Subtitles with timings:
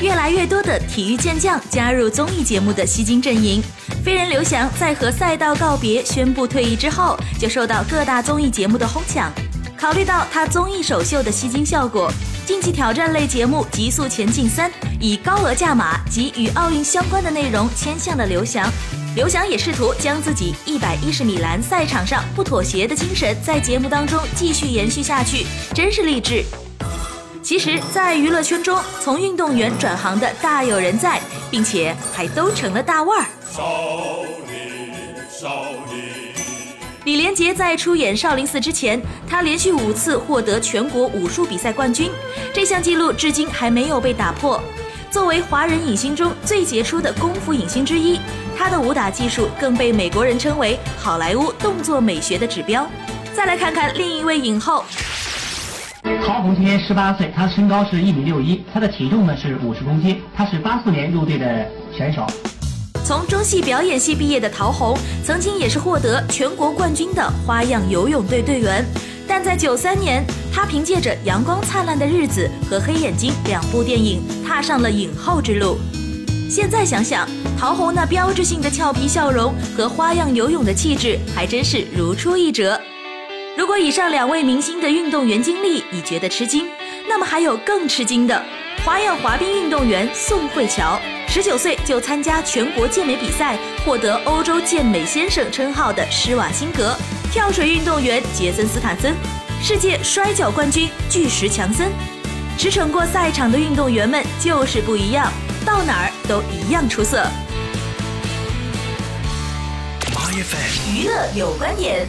[0.00, 3.62] 越来越多的体育健将加入综艺节目的吸金阵营。
[4.04, 9.32] 飞人刘翔在和赛道告别、宣布退役之后，就受到各大综艺节目的哄抢。
[9.76, 12.12] 考虑到他综艺首秀的吸金效果，
[12.46, 14.70] 竞技挑战类节目《极速前进三》
[15.00, 18.70] 以高额价码及与奥运相关的内容签向了刘翔。
[19.16, 26.44] 刘翔也试图将自己一百一十米栏赛场上不妥协的精神在节目当中继续延续下去，真是励志。
[27.42, 31.18] 其实，在娱乐圈中，从运动员转行的大有人在，
[31.50, 33.26] 并且还都成了大腕儿。
[37.04, 42.10] 李连杰在出演《少林寺》之前，他连续五次获得全国武术比赛冠军，
[42.52, 44.62] 这项纪录至今还没有被打破。
[45.16, 48.20] 作为华人影星中最杰出的功夫影星之一，
[48.54, 52.86] 他的武打技术更被美国人称为好莱坞动作美学的指标。
[53.34, 54.84] 再来看看另一位影后。
[56.26, 62.26] 陶虹今年十八岁，她身高是一米六一，她的体重呢是五十公斤，她是八四年入队的选手。
[63.02, 64.94] 从中戏表演系毕业的陶虹，
[65.24, 68.84] 曾经也是获得全国冠军的花样游泳队队员。
[69.26, 70.22] 但在九三年，
[70.56, 75.76] 他凭借着《阳光灿烂的日子》和《黑眼睛》两部电影，踏上了影后之路。
[76.48, 82.80] 现在想想，陶虹那标志性的俏皮笑容和花样游泳的气质，还真是如出一辙。
[83.54, 86.64] 如果以上两位明星的运动员经历你觉得吃惊，
[87.06, 88.42] 那么还有更吃惊的
[88.82, 96.96] 花样滑冰运动员宋慧乔，十九岁就参加全国健美比赛，获得欧洲健美先生称号的施瓦辛格；
[97.30, 99.14] 跳水运动员杰森斯坦森，
[99.62, 101.90] 世界摔跤冠军巨石强森。
[102.58, 105.30] 驰骋过赛场的运动员们就是不一样，
[105.64, 107.26] 到哪儿都一样出色。
[110.88, 112.06] 娱乐有观点。